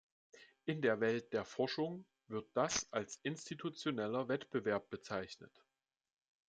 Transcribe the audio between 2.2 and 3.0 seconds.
wird das